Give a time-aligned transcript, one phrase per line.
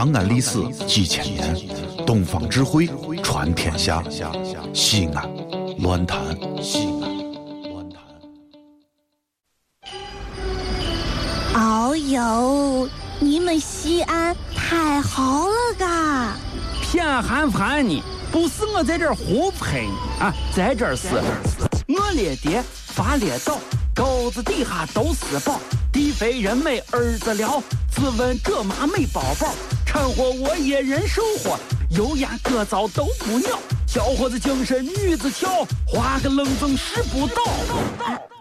[0.00, 1.54] 长安历史几千年，
[2.06, 2.88] 东方智慧
[3.22, 4.02] 传天下。
[4.72, 5.28] 西安，
[5.80, 6.18] 乱谈
[6.62, 7.02] 西安，
[7.70, 8.00] 乱谈。
[11.52, 16.34] 哦呦，你们西安太好了嘎！
[16.80, 21.08] 偏寒寒你，不是我在这儿胡喷你啊，在这儿是，
[21.88, 23.58] 我列爹发列倒，
[23.94, 25.60] 沟子底下都是宝，
[25.92, 27.62] 地肥人美儿子了，
[27.94, 29.52] 自问这妈没宝宝，
[29.90, 31.58] 掺和我也人生火，
[31.90, 33.58] 油盐各糟都不尿，
[33.88, 37.42] 小伙子精神女子俏，画个冷风使不倒。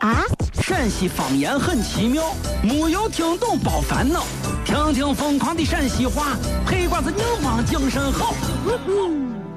[0.02, 0.24] 啊，
[0.62, 4.24] 陕西方言很奇妙，没有听懂别烦恼，
[4.64, 8.36] 听听疯狂的陕西话，黑瓜子硬邦精神好。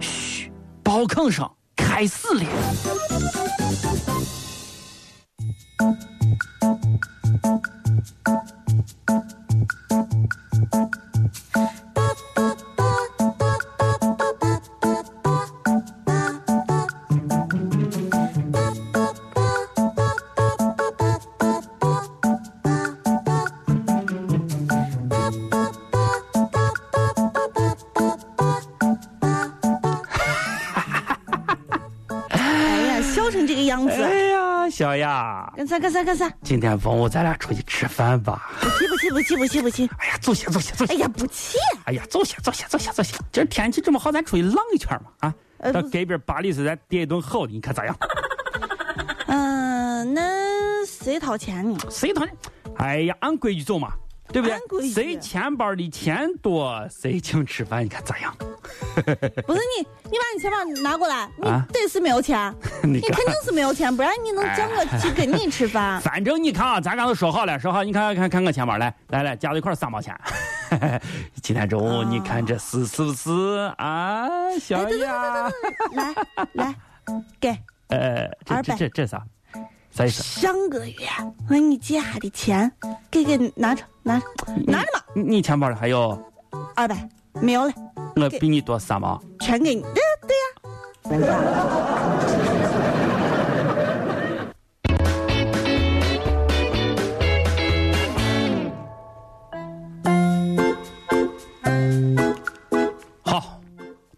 [0.00, 0.50] 嘘，
[0.82, 2.42] 包坑声开始了。
[33.32, 36.30] 成这个样子，哎呀，小雅，干啥干啥干啥？
[36.42, 38.50] 今天中午咱俩出去吃饭吧？
[38.60, 39.90] 不去不去不去不去不去！
[39.98, 40.92] 哎呀，走些走些走些。
[40.92, 41.56] 哎呀，不去！
[41.86, 43.16] 哎呀，走些走些走些走些。
[43.32, 45.10] 今儿天气这么好，咱出去浪一圈嘛？
[45.20, 45.34] 啊，
[45.72, 47.96] 到隔壁巴黎斯咱点一顿好的，你看咋样？
[49.28, 51.78] 嗯、那谁掏钱呢？
[51.90, 52.30] 谁掏呢？
[52.76, 53.92] 哎呀，按规矩走嘛，
[54.28, 54.82] 对不对按规？
[54.82, 58.34] 矩谁钱包里钱多，谁请吃饭，你看咋样？
[58.94, 66.00] 不是你，你把你钱包拿过来，你啊得是没有钱，你 你肯定是没有钱，不然你能叫我去跟你吃饭？
[66.02, 70.18] 反正你看啊，咱刚才说好了，说好，你看看看我钱包，来来来，加到一块三毛钱。
[71.42, 74.26] 今天中午哦你看这是是不是啊，
[74.58, 75.50] 小哎，对对对雅？
[75.50, 76.14] 对对，来
[76.54, 76.74] 来，
[77.38, 77.50] 给。
[77.88, 79.22] 呃，这这这这啥？
[79.90, 80.22] 啥意思？
[80.40, 81.06] 上个月
[81.46, 82.72] 我给你借下的钱，
[83.10, 84.26] 给给拿着拿着
[84.66, 86.18] 拿着嘛，你你钱包里还有
[86.74, 87.72] 二百没有了，
[88.16, 89.22] 我比你多三毛。
[89.40, 89.82] 全给你。
[89.82, 90.00] 对
[91.10, 92.51] 对呀、好，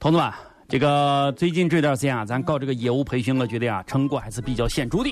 [0.04, 0.30] 同志们，
[0.68, 5.10] 这个最近这段时间啊，咱搞这个业务培训，我觉得啊，成果还是比较显著的。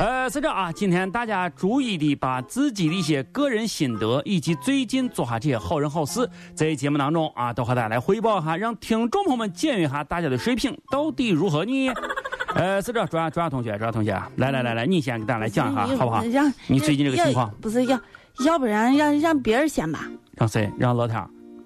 [0.00, 11.88] 呃，是这啊，今天大家注意的把自己的一些个人心得以及最近做下这些好人好事，在节目当中啊，都和大家来汇报一下，让听众朋友们检阅一下大家的水平到底如何呢？
[12.56, 16.24] 呃，是这，卓亚卓亚同学，卓亚同学，来来来来，你先给大家来讲一下，好不好？
[16.24, 18.00] 让你最近这个情况不是要，
[18.44, 20.00] 要不然让让别人先吧。
[20.32, 20.68] 让谁？
[20.76, 21.24] 让老天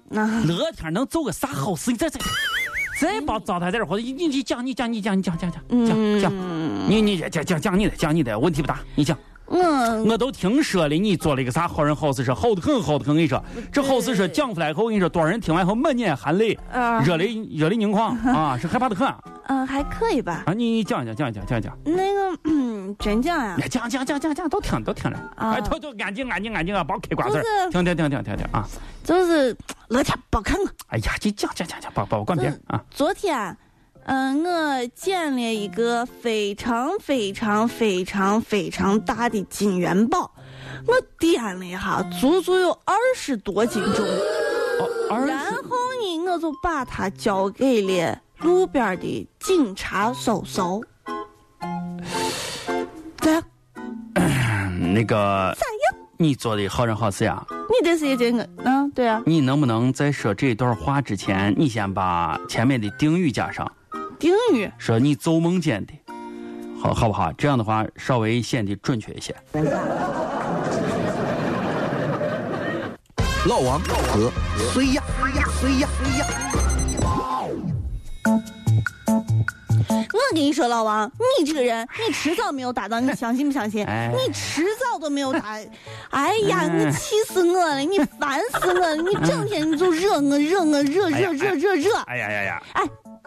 [0.47, 1.91] 乐天能做个啥好事？
[1.91, 2.19] 你这这，
[2.99, 6.33] 再把糟蹋在这儿，或者你你你讲你讲你讲你讲讲讲讲讲，
[6.89, 9.17] 你你讲讲讲你的讲你的，问题不大，你讲。
[9.53, 13.13] 我我都听说了，你做了一个啥好人好事，说好的很，好的很。
[13.13, 19.07] 我跟你说，这好事说讲出来以后，我跟你说，多少人听完以后满眼含泪，呃热泪热泪盈眶啊，是害怕的很
[19.47, 20.43] 嗯、还可以吧。
[20.45, 20.53] 啊！
[20.53, 28.65] 你你讲一讲讲一讲讲一讲，那个嗯，真讲呀、哎讲讲讲讲讲，都听都听着，啊哎，都都安静安静安静啊，别开瓜子儿就是，听听听听听听啊！
[29.03, 29.55] 就是
[29.89, 30.65] 乐天别看我。
[30.87, 32.81] 哎呀，你讲讲讲讲，别别管别人啊！
[32.89, 33.55] 昨天，
[34.05, 40.31] 嗯、我捡了一个非常非常非常非常大的金元宝，
[40.85, 44.05] 我掂了一下，足足有二十多斤重。
[45.09, 50.83] 然后呢，我就把它交给了路边的警察叔叔。
[53.17, 53.43] 咋样？
[54.93, 56.03] 那个咋样？
[56.17, 63.69] 你做的好人好事呀，你这是一件个，嗯，对啊，你能不能在说这段话之前，你先把前面的定语加上，
[64.23, 64.71] 定语。
[64.77, 65.93] 说你做梦见的，
[66.81, 67.29] 好好不好？
[67.33, 69.35] 这样的话稍微显得准确一些。
[73.45, 74.31] 老王和
[74.71, 75.03] 谁呀？
[75.19, 75.43] 谁呀？
[75.59, 75.89] 谁呀？
[75.99, 76.25] 谁呀？
[79.89, 83.85] 我跟你说，老王，你这个人，你迟早没有达到，你相信不相信？
[83.85, 85.59] 哎你迟早都没有达。
[86.11, 87.79] 哎呀，你气死我了！
[87.79, 88.95] 你烦死我了！
[88.95, 91.97] 你整天你就惹我，惹我，惹惹惹惹惹！
[92.05, 92.63] 哎呀呀呀！
[92.73, 92.83] 哎，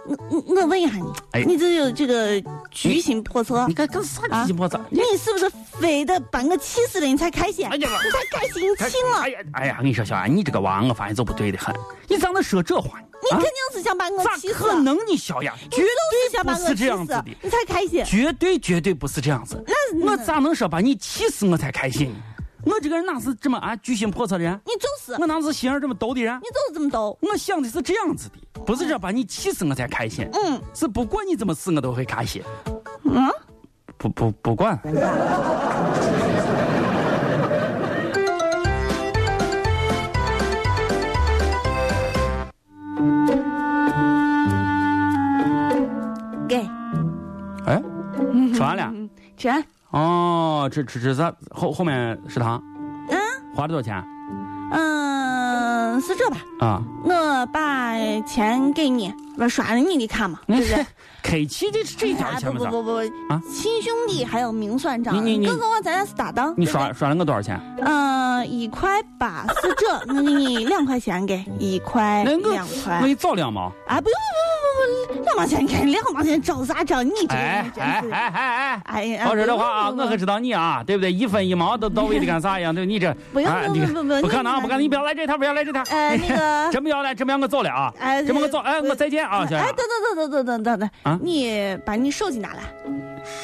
[0.08, 4.78] 我我我问一下你，哎你这有这个居心叵测你，干干啥啊鸡婆子？
[4.90, 5.50] 你是不是
[5.80, 7.66] 非得把我气死了你才开心？
[7.66, 9.74] 哎呀你才开心，你哎，呀哎呀！
[9.78, 11.74] 我跟你说，小安，你这个娃，我发现就不对的很。
[12.08, 13.06] 你咋能说这话呢？
[13.22, 14.54] 你肯定是想把我气死。
[14.54, 14.96] 可能？
[15.08, 15.86] 你小雅，绝对
[16.28, 18.04] 是想把我气死你才开心。
[18.04, 19.62] 绝对绝对不是这样子。
[19.66, 22.16] 那我咋能说把你气死我才开心呢？
[22.66, 24.60] 我这个人哪是这么啊居心叵测的人？
[24.66, 26.36] 你就是，我哪是心眼这么毒的人？
[26.40, 27.16] 你就是这么毒。
[27.22, 32.42] 我想的是这样子的，不是说把你气死我才开心，嗯是不管你怎么死我都会开心。
[33.04, 33.30] 嗯，
[33.96, 34.76] 不不不管，
[46.48, 46.66] 给，
[47.64, 47.80] 哎，
[48.52, 48.90] 吃完了。
[48.92, 49.64] 嗯，吃完。
[50.80, 51.32] 哦，吃吃吃啥？
[51.50, 52.62] 后后面食堂
[53.10, 53.18] 嗯
[53.54, 54.02] 花了多少钱
[54.72, 56.36] 嗯，是这吧？
[56.60, 56.82] 啊？
[57.04, 57.94] 我把
[58.26, 60.86] 钱给你，不刷了你的卡嘛，对不对？
[61.22, 62.58] 客气的这点哎钱不？
[62.58, 62.96] 不不不不，
[63.32, 66.52] 啊亲兄弟还有明算账，你你你更何况咱俩是搭档。
[66.56, 67.58] 你刷刷了我多少钱？
[67.84, 72.40] 嗯，一块八是这，我给你两块钱给，一块两
[72.84, 73.72] 块我给你找两毛。
[73.86, 74.00] 啊！
[74.00, 74.14] 不用不不不，两
[75.36, 77.02] 毛钱给两毛钱，找啥找？
[77.02, 78.82] 你这个哎哎哎哎哎！
[78.84, 81.12] 哎呀，说实话啊，我可知道你啊，对不对？
[81.12, 82.74] 一分一毛都到位的干啥一样？
[82.74, 84.80] 对， 你这不用不不不不不可能，不可能！
[84.82, 85.82] 你不要来这套，不要来这套。
[85.90, 87.92] 哎那个 真不要来，真不要我走了啊！
[88.00, 89.76] 哎真不我走，哎，不我再见啊，小哎，杨等。
[89.76, 89.86] 等
[90.16, 92.62] 等等等等等啊等，你把你手机拿来，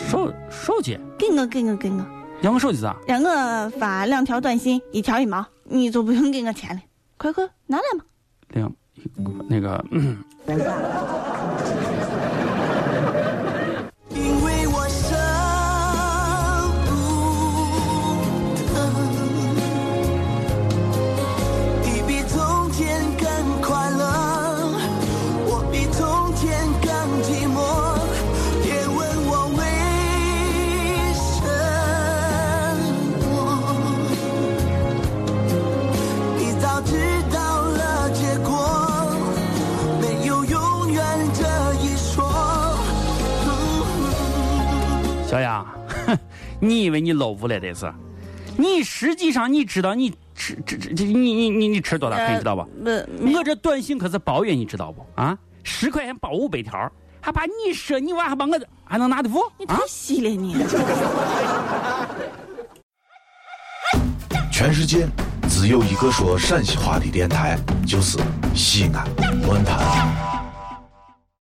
[0.09, 2.05] 手手机，给我给我给我，
[2.41, 2.97] 要我手机咋？
[3.07, 6.81] 让我发两条短信，一条一毛，你就不用给我钱了，
[7.19, 8.05] 快快拿来嘛！
[8.49, 8.73] 两
[9.49, 10.19] 那个，嗯，
[45.33, 45.65] 小杨，
[46.07, 46.19] 哼
[46.61, 47.91] 你以为你 low 了这是？
[48.59, 52.67] 你实际上你知道你吃吃吃这你你你你吃多大亏知道吧？
[52.85, 55.03] 不，没我这短信可是包月，你知道不？
[55.15, 56.93] 啊，十块钱包五百条，
[57.23, 59.79] 还把你说你娃还把我还能拿得住啊你太？
[59.89, 60.55] 细了你。
[64.53, 65.09] 全世界
[65.49, 68.19] 只有一个说陕西话的电台，就是
[68.55, 69.09] 西安
[69.47, 70.52] 论坛。